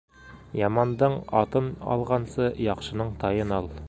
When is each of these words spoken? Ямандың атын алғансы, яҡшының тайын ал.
Ямандың 0.59 1.17
атын 1.41 1.67
алғансы, 1.97 2.47
яҡшының 2.69 3.13
тайын 3.25 3.55
ал. 3.59 3.71